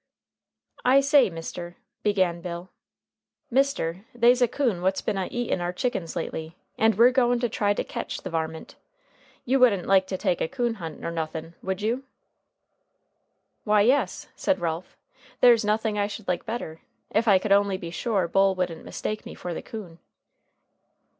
"I 0.83 0.99
say, 0.99 1.29
mister," 1.29 1.77
began 2.01 2.41
Bill, 2.41 2.71
"mister, 3.51 4.03
they's 4.15 4.41
a 4.41 4.47
coon 4.47 4.81
what's 4.81 4.99
been 5.03 5.15
a 5.15 5.27
eatin' 5.29 5.61
our 5.61 5.71
chickens 5.71 6.15
lately, 6.15 6.55
and 6.75 6.95
we're 6.95 7.11
goin' 7.11 7.39
to 7.39 7.47
try 7.47 7.75
to 7.75 7.83
ketch 7.83 8.17
the 8.23 8.31
varmint. 8.31 8.73
You 9.45 9.59
wouldn't 9.59 9.85
like 9.85 10.07
to 10.07 10.17
take 10.17 10.41
a 10.41 10.47
coon 10.47 10.73
hunt 10.81 10.99
nor 10.99 11.11
nothin', 11.11 11.53
would 11.61 11.83
you?" 11.83 12.03
"Why, 13.63 13.81
yes," 13.81 14.27
said 14.35 14.59
Ralph, 14.59 14.97
"there's 15.39 15.63
nothing 15.63 15.99
I 15.99 16.07
should 16.07 16.27
like 16.27 16.47
better, 16.47 16.81
if 17.11 17.27
I 17.27 17.37
could 17.37 17.51
only 17.51 17.77
be 17.77 17.91
sure 17.91 18.27
Bull 18.27 18.55
wouldn't 18.55 18.83
mistake 18.83 19.23
me 19.23 19.35
for 19.35 19.53
the 19.53 19.61
coon." 19.61 19.99